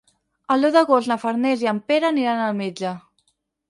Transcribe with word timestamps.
El 0.55 0.65
deu 0.65 0.73
d'agost 0.77 1.11
na 1.13 1.19
Farners 1.25 1.69
i 1.69 1.71
en 1.75 1.85
Pere 1.93 2.11
aniran 2.13 2.45
al 2.49 2.61
metge. 2.67 2.99